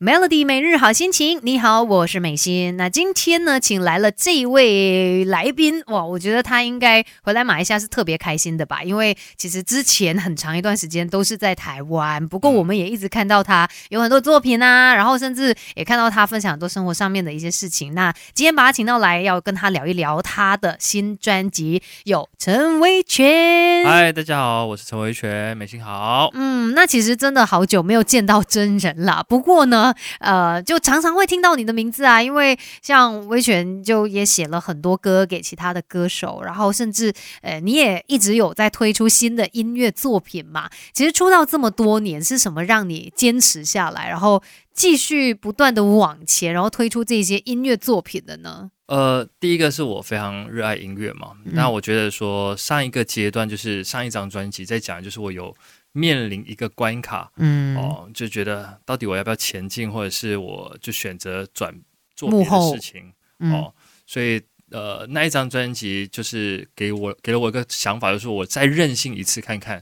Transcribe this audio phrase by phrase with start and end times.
[0.00, 2.76] Melody 每日好心情，你好，我是美心。
[2.76, 8.82] 那今天呢，请来了这一位来宾，哇，我觉得他应该回来马来西亚是特别开心的吧？
[8.82, 17.94] 因为其实之前很长一段时间都是在台湾，不过我们也一直看到他有很多作品啊，然后甚至也看到他分享很多生活上面的一些事情。
[17.94, 23.84] 那今天把他请到来，要跟他聊一聊他的新专辑，有陈维权。
[23.86, 26.30] 嗨，大家好，我是陈维权，美心好。
[26.34, 29.83] 嗯，那其实真的好久没有见到真人了，不过呢。
[30.20, 40.70] 呃，就常常会听到你的名字啊，因为像威权就也写了很多歌给其他的歌手，然后甚至呃，你也一直有在推出新的音乐作品嘛。
[40.92, 44.42] 其实出道这么多年，是什么让你坚持下来，然后
[44.72, 48.70] 继续不断的往前，然后推出这些音乐作品的呢？
[48.86, 55.54] 呃，第一个是我非常热爱音乐嘛，那我觉得说上一个阶段就是上一张专辑在讲，就是我有。
[55.96, 61.72] 面临一个关卡，嗯，哦，就觉得到底我要不要前进，或者是我就选择转
[62.16, 63.72] 做别的事情，哦，
[64.04, 69.76] 所以呃，那一张专辑就是给我给了我一个想法，就是我再任性一次看看，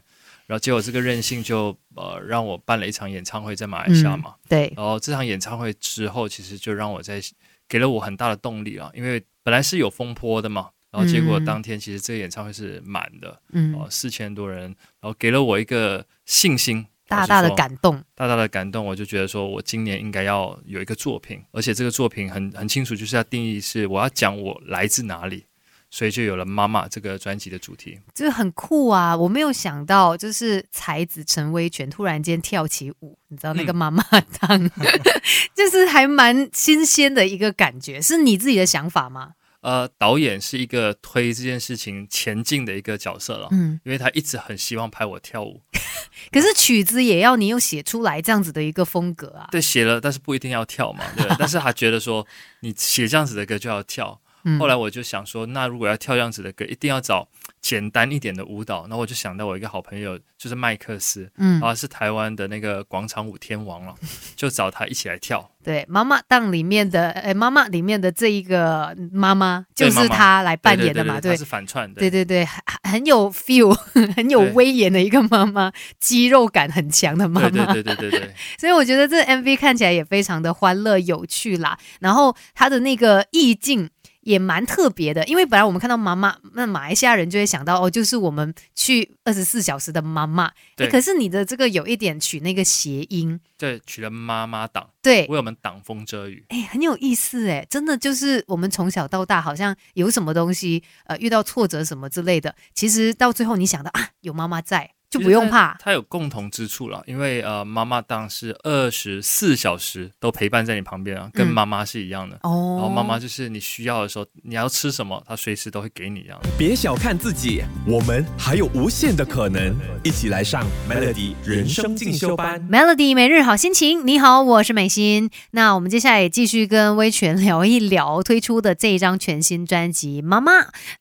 [0.44, 7.22] 然后结果这个任性就呃让我办了一场演唱会在马来西亚嘛，对，然后这场演唱会之后，其实就让我在
[7.68, 10.70] 给了我很大的动力啊，因为本来是有风波的嘛。
[10.90, 14.64] 然后结果当天其实这个演唱会是满的，嗯，哦，四千多人，
[15.00, 25.46] 然后给了我一个信心，大大的感动，大大的感动，我就觉得说我今年应该要有一个作品，而且这个作品很很清楚，就是要定义是我要讲我来自哪里，
[25.94, 29.14] 所以就有了妈妈这个专辑的主题，就是很酷啊！
[29.14, 34.02] 我没有想到，就是才子陈威权突然间跳起舞，你知道那个妈妈
[34.40, 34.70] 当，
[35.54, 39.32] 就是还蛮新鲜的一个感觉，是你自己的想法吗？
[39.60, 45.60] 呃，导演是一个推这件事情前进的一个角色了，嗯，因为他一直很希望拍我跳舞，
[46.32, 49.46] 可是曲子也要你有写出来这样子的一个风格啊。
[49.52, 51.26] 对，写了，但是不一定要跳嘛，对。
[51.38, 52.26] 但是他觉得说，
[52.60, 54.21] 你写这样子的歌就要跳。
[54.58, 57.28] 后来我就想说，那如果要跳这样子的歌，一定要找
[57.60, 58.86] 简单一点的舞蹈。
[58.88, 63.94] 那我就想到我一个好朋友，就是麦克斯，嗯，然后是台湾的那个广场舞天王了，
[64.34, 65.50] 就找他一起来跳。
[65.64, 73.72] 对，妈妈档里面的，哎，妈妈里面的这一个妈妈就是他来扮演的嘛，对，是反串的，对对对，很很有 feel，
[74.16, 78.34] 很有威严的一个妈妈，肌肉感很强的妈妈，对对对对对。
[78.58, 83.88] 所以我觉得这 MV 看起来也非常的欢乐有趣啦，然后他的那个意境。
[84.22, 90.50] 也蛮特别的，因为本来我们看到妈妈，那马来西亚人就会想到哦，就是我们去二十四小时的妈妈。
[90.76, 90.88] 对。
[90.88, 96.44] 可是你的这个有一点取那个谐音，对，取了妈妈党，对，为我们挡风遮雨。
[96.48, 104.90] 哎，很有意思哎，真的就是我们从小到大，好像有什么东西，呃，遇到挫折什么之类的，其实到最后你想到啊，有妈妈在。
[105.12, 112.38] 就不用怕，它有共同之处了，因为呃，妈妈当是二十四小时都陪伴在你旁边啊，跟妈妈是一样的。
[112.44, 116.40] 哦，然后妈妈就是你需要的时候，你要吃什么，她随时都会给你一样。
[116.56, 122.66] 别小看自己，我们还有无限的可能，一起来上 Melody 人生进修班。
[122.70, 125.28] Melody 每日好心情，你好，我是美心。
[125.50, 130.52] 那我们接下来也继续跟威权聊一聊推出的这一张全新专辑《妈妈》。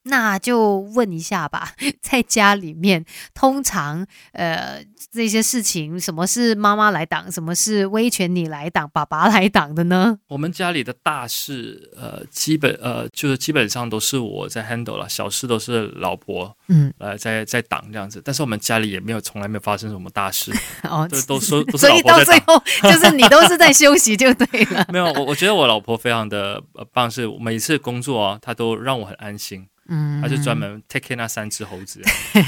[0.04, 4.01] 那就问一下吧，在家里面通常。
[4.34, 10.18] 呃，这些事情，什么是妈妈来挡，什么是威权你来挡，爸爸来挡的呢？
[10.28, 18.22] 我们家里的大事，呃，基本呃，就是基本上都是我在 handle 了，小事都是老婆，嗯，呃，在在挡这样子。
[18.24, 20.52] 但是我们家里也没有从来没有发生什么大事，
[20.84, 24.86] 哦，都都说， 所以到最后 就是你都是在休息就对了。
[24.90, 26.62] 没有，我我觉得我老婆非常的
[26.94, 29.68] 棒，是每次工作啊，她都让我很安心。
[29.94, 32.02] 嗯，他就专门 take 那三只猴子，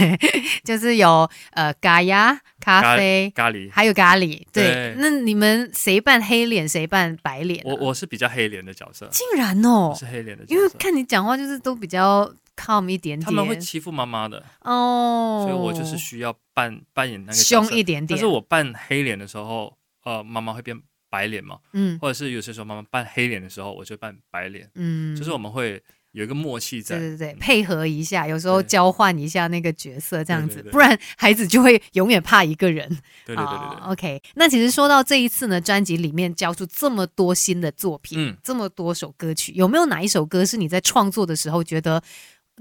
[0.64, 4.42] 就是有呃咖呀、咖啡、咖喱，还有咖喱。
[4.54, 7.62] 对，那你们谁扮黑脸，谁扮白脸？
[7.66, 13.26] 我我是比较黑脸的角色，竟然哦，是黑脸的，因为看你讲话就是都比较 calm 一点点。
[13.26, 18.18] 他们会欺负妈妈的哦，所以我就是需要扮扮演那个凶一点点。
[18.18, 21.58] 但是我扮黑脸的时候，呃，妈妈会变白脸嘛？
[21.74, 24.69] 嗯，或者是有些时候妈妈扮黑脸的时候，我就扮白脸。
[24.75, 25.84] 嗯，就是我们会。
[26.13, 32.88] 有一个默契在，对对对，配合一下，有时候交换一下那个角色，这样子，不然孩子就会永远怕一个人。
[33.25, 33.80] 对对对对。
[33.88, 42.00] OK，那其实说到这一次呢，专辑里面交出这么多新的作品，嗯，这么多首歌曲，有没有哪一首歌是你在创作的时候觉得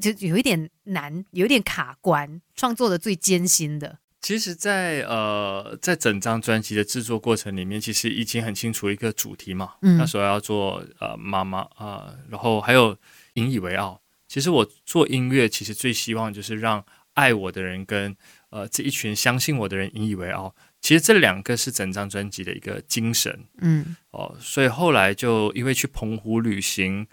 [0.00, 3.98] 就有一点难，有点卡关，创作的最艰辛的？
[4.22, 12.96] 其实，在呃，在整张专辑的制作过程里面，其实已经很清楚一个主题嘛，嗯，那时候要做呃妈妈啊，然后还有。
[13.34, 14.00] 引以为傲。
[14.28, 16.84] 其实我做音乐，其实最希望就是让
[17.14, 18.16] 爱我的人跟
[18.50, 20.54] 呃这一群相信我的人引以为傲。
[20.80, 23.46] 其实这两个是整张专辑的一个精神。
[23.58, 27.06] 嗯，哦，所以后来就因为去澎湖旅行，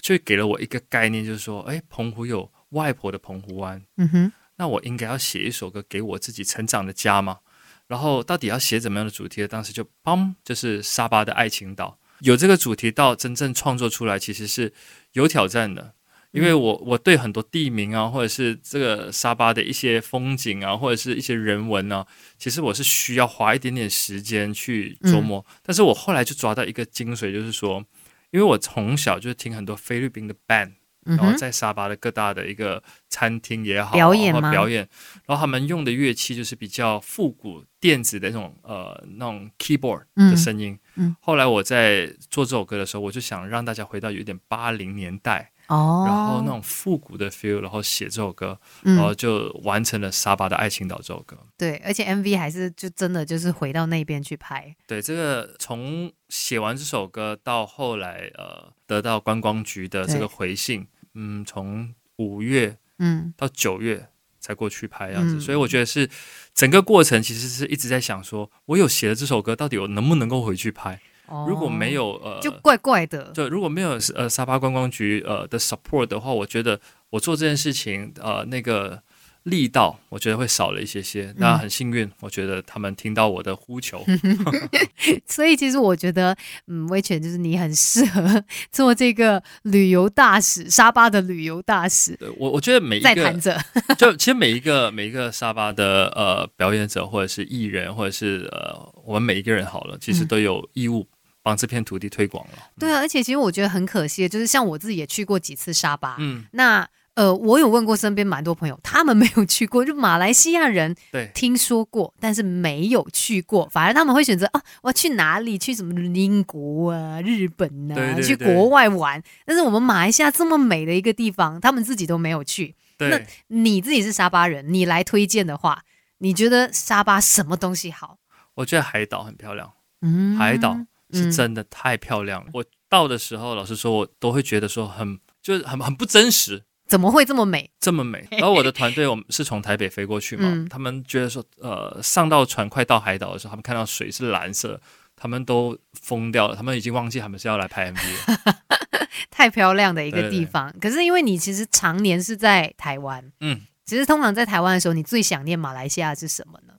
[0.00, 3.84] 就给了我一个概念，就是说，哎，澎湖有外婆的澎湖湾。
[3.96, 7.40] 嗯哼，那我应该要写一首歌给我自己成长的家吗？
[7.88, 9.46] 然后到底要写怎么样的主题？
[9.48, 11.98] 当时就嘣，就是沙巴的爱情岛。
[12.20, 14.72] 有这个主题到真正创作出来，其实是
[15.12, 15.94] 有挑战的，
[16.32, 22.06] 因为我我对很多地名啊，或者是这个沙巴的一些风景啊，或者是一些人文啊，
[22.38, 25.44] 其实我是需要花一点点时间去琢磨。
[25.62, 27.84] 但是我后来就抓到一个精髓，就是说，
[28.30, 30.72] 因为我从小就听很多菲律宾的 band。
[31.02, 34.86] 然后在沙巴的各大的一个餐厅也好，表演表演，
[35.24, 40.74] 然后他们用的乐器就是比较复古电子的那种呃那种 keyboard 的声音。
[40.74, 40.78] 嗯，
[41.20, 45.52] 后来我在做这首歌的时候，我就想让大家回到有点八零年代。
[45.66, 51.38] 哦，然后那种复古的 feel，然后写这首歌，然后就完成了《沙巴的爱情岛》这首歌。
[51.56, 54.74] 对，而且 MV 还是就真的就是回到那边去拍。
[54.88, 64.08] 对，这个从写完这首歌到后来，呃，得到观光局的这个回信，嗯，从五月嗯到九月
[64.40, 66.08] 才过去拍样子，所以我觉得是
[66.54, 71.00] 整个过程其实是一直在想，说我有写了这首歌，到底我能不能够回去拍。
[71.46, 73.30] 如果没有呃，就怪怪的。
[73.32, 79.00] 就如果没有呃沙巴观光局呃的 support 的话，我觉得我做这件事情呃那个
[79.44, 81.34] 力道，我觉得会少了一些些。
[81.38, 84.04] 那很幸运，我觉得他们听到我的呼求。
[85.26, 92.14] 所以其实我觉得，嗯，威权就是你很适合做这个旅游大使，沙巴的旅游大使。
[92.16, 93.58] 对我我觉得每一个在谈着，
[93.96, 101.06] 就其实每一个每一个沙巴的呃表演者，或者是艺人，或者是呃我们每一个人好了，其实都有义务。
[101.42, 106.86] 帮这片土地推广了，对啊，而且其实我觉得很可惜，就是像我自己也去过几次沙巴，嗯，那
[107.20, 115.58] 呃，我有问过身边蛮多朋友，他们没有去过，就马来西亚人对听说过，但是没有去过，反而他们会选择啊，我要去哪里？
[115.58, 119.22] 去什么英国啊、日本啊，去国外玩。
[119.44, 122.74] 但是我们马来西亚这么美的一个地方，他们自己都没有去。
[122.98, 125.82] 那你自己是沙巴人，你来推荐的话，
[126.20, 128.16] 你觉得沙巴什么东西好？
[128.54, 129.70] 我觉得海岛很漂亮，
[130.00, 130.74] 嗯，海岛。
[131.12, 132.50] 是真的太漂亮了！
[132.54, 136.62] 我到的时候，老实说，我都会觉得说很就是很很不真实。
[136.90, 137.70] 怎么会这么美？
[137.78, 138.26] 这么美！
[138.32, 144.80] 然后我的团队，我们是从台北飞过去嘛，他们觉得说，呃，上到船快到海岛的时候，他们看到水是蓝色，
[145.14, 148.56] 他们都疯掉了，他们已经忘记他们是要来拍 MV 了。
[149.30, 156.74] 太漂亮的一个地方，可是因为你其实常年是在台湾，嗯，其实通常在台湾的时候，你最想念马来西亚是什么呢？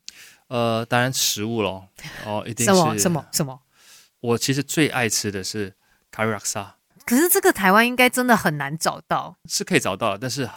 [0.50, 1.86] 呃，当然食物喽，
[2.26, 3.62] 哦，一定是什么什么什么。
[4.20, 5.74] 我其实最爱吃的是
[7.06, 10.50] 可是这个台湾应该真的很难找到，是可以找到，但是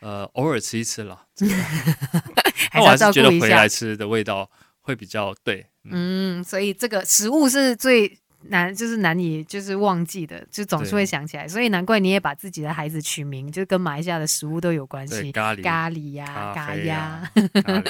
[0.00, 1.26] 呃偶尔吃一次了，
[2.70, 3.46] 还是要照顾一下。
[3.46, 4.50] 回来吃的味道
[4.80, 8.18] 会比较对，嗯，所以这个食物是最。
[8.48, 17.28] 难就是难以就是忘记的，就总是会想起来，所以难怪你也把自己的孩子取名，就跟马来西亚的食物都有关系，咖喱咖喱呀，咖呀，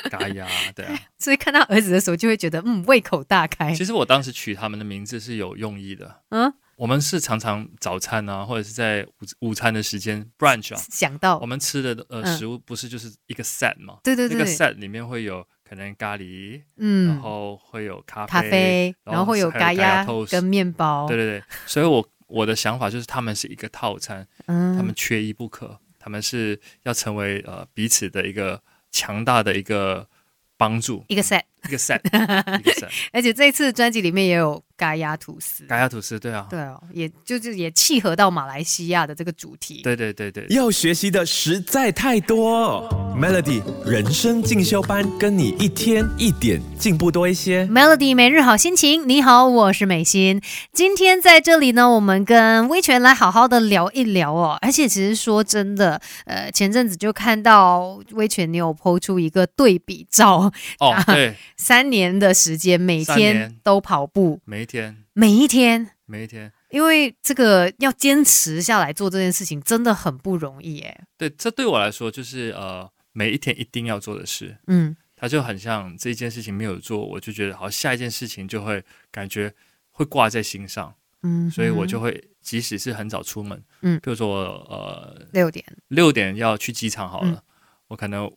[0.08, 0.98] 咖呀， 对啊。
[1.18, 3.74] 所以看到儿子的时候，就会觉得嗯，胃口大开。
[3.74, 9.04] 其实我当时取他们的名字是有用意的，嗯，我们是常常早餐啊，或者是在
[9.40, 11.38] 午午餐的时间 brunch 啊，想到。
[11.38, 15.46] 我们吃的呃食物不是就是一个 set 嘛，对对对，那个 set 里面会有。
[15.68, 30.08] 可能咖喱，嗯，然后会有咖啡，咖啡，然后会有咖鸭跟面包，对对对，所以我我的想法就是他们是一个套餐，嗯，他们缺一不可，他们是要成为呃彼此的一个强大的一个
[30.56, 34.62] 帮助，一个 set，一个 set，一个 set， 而且这一次专辑里面也有。
[34.78, 39.80] 嘎亚吐司，嘎亚吐司，对啊，对哦，也就是也契合到马来西亚的这个主题。
[39.82, 42.86] 对对对对，要学习的实在太多。
[43.18, 47.64] Melody 人生进修班，跟你一天一点进步多一些。
[47.68, 50.42] Melody 每日好心情，你好，我是美心。
[50.74, 54.58] 今天在这里呢，我们跟威权来好好的聊一聊哦。
[54.60, 64.66] 而且其实说真的，呃，前阵子就看到威权你有抛出一个对比照哦，对，三年的时间，每天都跑步，每一。
[64.66, 71.06] 天每一天每一天，因为这个要坚持下来做这件事情真的很不容易哎。
[71.16, 74.58] 对，这对我来说就是呃每一天一定要做的事。
[74.66, 79.54] 嗯，它就很像这一件事情没有做，我就觉得好下一件事情就会感觉
[79.90, 80.94] 会挂在心上。
[81.22, 87.42] 嗯，所以我就会即使是很早出门，嗯，比如说呃六点六点要去机场好了，
[87.88, 88.30] 我可能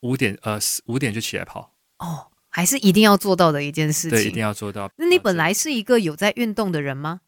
[0.00, 1.76] 五点呃五点就起来跑。
[1.98, 2.32] 哦。
[2.56, 4.18] 还是一定要做到的一件事情。
[4.18, 4.90] 对，一定要做到。
[4.96, 7.20] 那你本来是一个有在运动的人吗？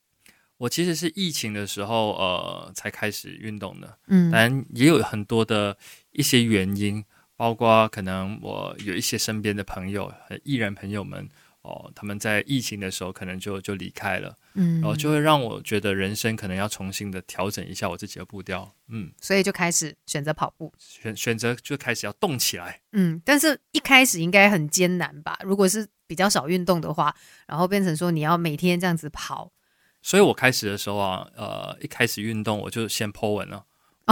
[0.57, 3.99] 我其实是疫情的时候，呃，才开始运动的。
[4.07, 5.77] 嗯，当然也有很多的
[6.13, 7.05] 一些原因，
[7.37, 10.11] 包括可能我有一些身边的朋友、
[10.45, 11.29] 艺人朋友们。
[11.69, 25.39] 哦，他们在疫情的时候可能就就离开了，嗯，然后就会让我觉得人生可能要重新的调整一下我自己的步调，嗯，所以就开始选择跑步，选选择就开始要动起来，嗯，但是一开始应该很艰难吧？
[25.45, 27.15] 如果是比较少运动的话，
[27.47, 29.53] 然后变成说你要每天这样子跑，
[30.01, 33.67] 所以我开始的时候啊，呃，一开始运动我就先 Po 文了。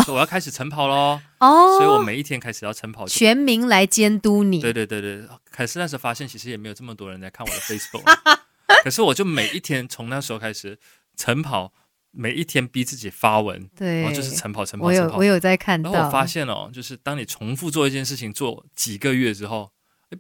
[0.09, 1.21] 我要开始晨跑喽！
[1.39, 4.61] 哦，所以我每一天开始要晨跑，全民来监督你。
[4.61, 8.03] 对对对对，可是那时候发现其实也没有这么多人在看我的 Facebook，
[8.85, 10.79] 可是我就每一天从那时候开始
[11.17, 11.73] 晨跑，
[12.11, 14.87] 每一天逼自己发文，对，然后就是晨跑晨跑。
[14.87, 19.71] 我有我有在看到，然后我发现哦，就是当你重复做一件事情做几个月之后，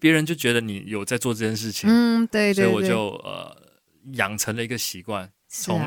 [0.00, 1.88] 别人就觉得你有在做这件事情。
[1.88, 2.64] 嗯，对对。
[2.64, 3.56] 所以我就呃
[4.14, 5.80] 养成了一个习惯，从。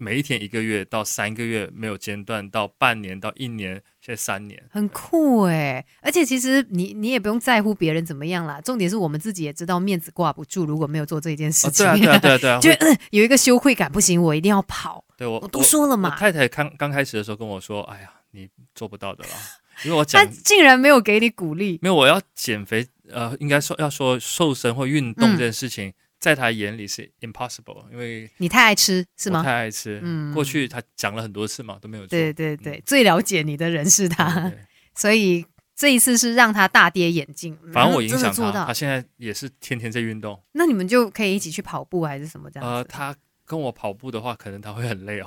[0.00, 5.84] 每一天一个月到三个月没有间断，到半年到一年，现在三年，很酷哎！
[6.00, 12.70] 而且其实你你也不用在乎别人怎么样啦，重点是我们自己也知道面子挂不住，如果没有做这件事情，对啊对啊对啊， 就
[13.10, 15.04] 有一个羞愧感，不行，我一定要跑。
[15.16, 19.30] 对我我都说了嘛，太太刚刚开始的时候跟我说：“哎呀，你做不到的啦。”
[19.84, 21.76] 因为我讲， 他竟然没有给你鼓励。
[21.82, 25.92] 没有，我要减肥，呃，应该说要说瘦身或运动这件事情。
[26.18, 29.42] 在他眼里是 impossible，因为你太爱吃是吗？
[29.42, 30.00] 太爱吃。
[30.02, 32.08] 嗯，过去他讲了很多次嘛，都没有做。
[32.10, 34.52] 对对对，最了解你的人是他，
[34.94, 35.44] 所以
[35.76, 37.56] 这一次是让他大跌眼镜。
[37.72, 40.42] 反正我影响他，他现在也是天天在运动。
[40.52, 42.68] 那你们就可以一起去跑步还是什么这样？
[42.68, 43.14] 呃，他。
[43.48, 45.26] 跟我跑步的话，可能他会很累哦。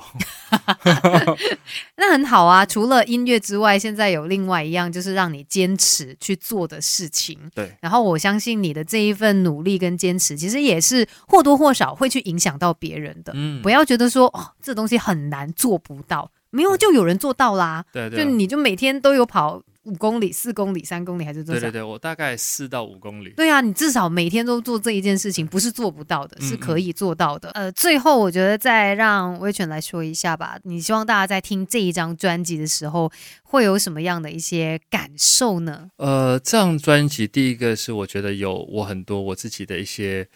[1.96, 7.36] 那很好啊，除了音乐之外，现在有另外一样，就是让你坚持去做的事情。
[7.52, 13.32] 对，然后我相信你的这一份努力跟坚持，其实也是或多或少会去影响到别人的。
[13.34, 17.84] 嗯，不要觉得说哦，这东西很难做不到，没有就有人做到啦。
[17.92, 19.60] 对对，就你就每天都有跑。
[19.84, 21.60] 五公里、四公里、三公里还是多少？
[21.60, 23.30] 对对对，我大概四到五公里。
[23.30, 27.50] 对啊，你至少每天都做这一件事情，不是做不到的，是可以做到的。
[27.50, 30.56] 呃，最后我觉得再让威权来说一下吧。
[30.62, 33.10] 你希望大家在听这一张专辑的时候，
[33.42, 35.90] 会有什么样的一些感受呢？
[35.96, 40.28] 呃，这张专辑第一个是我觉得有我很多我自己的一些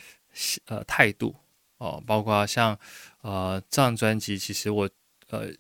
[0.66, 1.32] 呃态度
[1.78, 2.76] 哦，包括像
[3.22, 4.90] 呃这张专辑，其实我
[5.30, 5.50] 呃。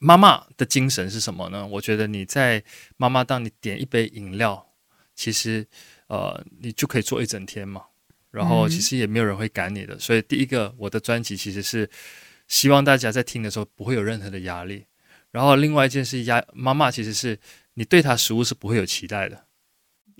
[0.00, 1.66] 妈妈的精神是什么呢？
[1.66, 2.64] 我觉得你在
[2.96, 4.66] 妈妈，当你点一杯饮料，
[5.14, 5.66] 其实
[6.08, 7.82] 呃，你就可以做一整天嘛。
[8.30, 9.98] 然后其实也没有人会赶你的。
[9.98, 11.88] 所以第一个，我的专辑其实是
[12.48, 14.86] 希望大家在听的时候不会有任何的压力。
[15.30, 17.38] 然后另外一件事，压妈妈其实是
[17.74, 19.44] 你对她食物是不会有期待的。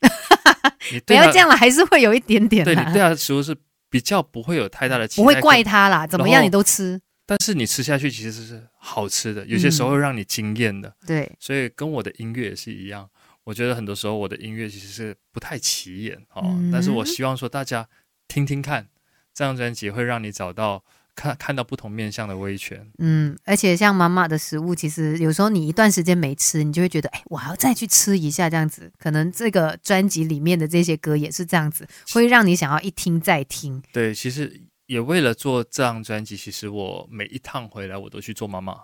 [0.92, 2.64] 你不要这样了，还是会有一点点。
[2.64, 3.56] 对你对她的食物是
[3.88, 7.00] 比较不会有太大的期待，不会怪她啦，怎么样你都吃。
[7.30, 10.92] 但是你吃下去其实是好吃的，有些时候会让你惊艳的。
[11.06, 13.08] 对，所以跟我的音乐也是一样。
[13.44, 17.88] 我觉得很多时候我的音乐其实是不太起眼哦，但是我希望说大家
[18.26, 18.88] 听听看，
[19.32, 20.82] 这张专辑会让你找到
[21.14, 22.90] 看看到不同面向的威权。
[22.98, 28.90] 嗯，而且像妈妈的食物，其实有时候你一段时间没吃，你就会觉得，哎，我还要再去吃一下这样子。
[28.98, 33.80] 可能这个专辑里面的这些歌也是这样子，会让你想要一听再听。
[33.92, 34.62] 对，其实。
[34.90, 38.74] 也为了做这张专辑，其实我每一趟回来我都去做妈妈，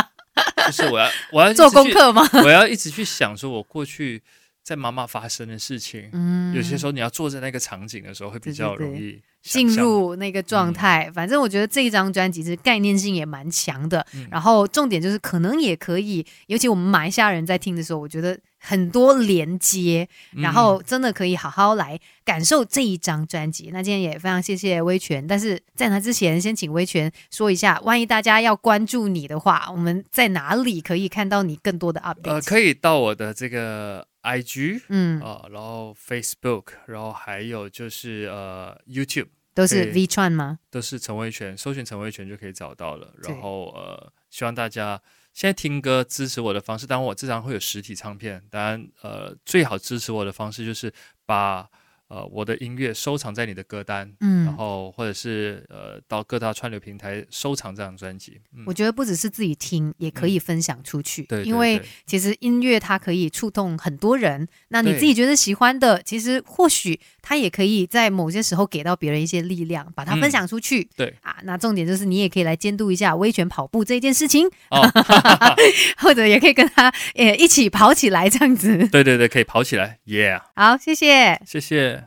[0.64, 2.26] 就是我要我要做功课吗？
[2.42, 4.22] 我要一直去想说，我过去
[4.62, 6.08] 在妈妈发生的事情。
[6.14, 11.10] 嗯，有些时候你要坐在那个场景的时候，会比较容易进入那个状态。
[11.14, 18.40] 反正我觉得这一张专辑是概念性也蛮强的，然后重点就是可能也可以，尤其我们马来西亚人在听的时候，我觉得。
[18.66, 23.68] 很多连接，然后真的可以好好来感受这一张专辑。
[23.70, 32.30] 那今天也非常谢谢威权，但是在那之前，先请威权说一下，万一大家要关注你的话，我们在哪里可以看到你更多的 update？
[32.30, 40.60] 呃，可以到我的这个 IG，嗯，啊，然后 Facebook，然后还有就是呃 YouTube，都是 V 串吗？
[40.70, 43.12] 都是陈威权，搜寻陈威权就可以找到了。
[43.22, 44.98] 然后呃，希望大家。
[45.34, 48.42] 现在听歌支持我的方式，当然我这张会有实体唱片。
[48.48, 50.90] 当然，呃，最好支持我的方式就是
[51.26, 51.68] 把。
[52.08, 58.40] 呃，我的音乐收藏在你的歌单，嗯，然后或者是呃，到各大串流平台收藏这张专辑。
[58.66, 61.22] 我觉得不只是自己听，也可以分享出去。
[61.22, 64.46] 对，因为其实音乐它可以触动很多人。
[64.68, 70.88] 那你自己觉得喜欢的，其实或许它也可以在某些时候给到别人一些力量，把它分享出去。
[70.96, 74.48] 对啊，那重点就是你也可以来监督一下威权跑步这件事情，
[75.98, 78.76] 或者也可以跟他呃一起跑起来这样子。
[78.88, 80.42] 对对对，可以跑起来，Yeah。
[80.54, 82.03] 好，谢谢，谢谢。